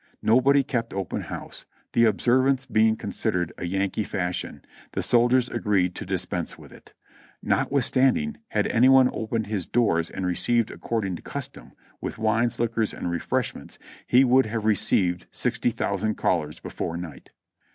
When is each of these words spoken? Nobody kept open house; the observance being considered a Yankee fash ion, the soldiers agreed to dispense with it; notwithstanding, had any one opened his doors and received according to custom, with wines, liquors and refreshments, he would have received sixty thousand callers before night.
Nobody 0.23 0.63
kept 0.63 0.95
open 0.95 1.21
house; 1.21 1.67
the 1.93 2.05
observance 2.05 2.65
being 2.65 2.95
considered 2.95 3.53
a 3.59 3.67
Yankee 3.67 4.03
fash 4.03 4.43
ion, 4.43 4.63
the 4.93 5.03
soldiers 5.03 5.47
agreed 5.47 5.93
to 5.93 6.07
dispense 6.07 6.57
with 6.57 6.71
it; 6.73 6.95
notwithstanding, 7.43 8.37
had 8.47 8.65
any 8.65 8.89
one 8.89 9.11
opened 9.13 9.45
his 9.45 9.67
doors 9.67 10.09
and 10.09 10.25
received 10.25 10.71
according 10.71 11.17
to 11.17 11.21
custom, 11.21 11.73
with 12.01 12.17
wines, 12.17 12.59
liquors 12.59 12.95
and 12.95 13.11
refreshments, 13.11 13.77
he 14.07 14.23
would 14.23 14.47
have 14.47 14.65
received 14.65 15.27
sixty 15.29 15.69
thousand 15.69 16.15
callers 16.15 16.59
before 16.59 16.97
night. 16.97 17.29